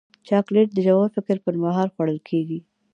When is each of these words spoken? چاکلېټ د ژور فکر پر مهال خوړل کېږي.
چاکلېټ 0.27 0.67
د 0.73 0.77
ژور 0.85 1.07
فکر 1.15 1.37
پر 1.45 1.55
مهال 1.63 1.89
خوړل 1.93 2.19
کېږي. 2.29 2.59